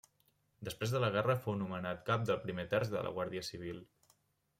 [0.69, 3.83] Després de la guerra fou nomenat cap del primer terç de la guàrdia civil.